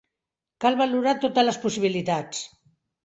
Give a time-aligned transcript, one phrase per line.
[0.63, 2.45] Cal valorar totes les possibilitats.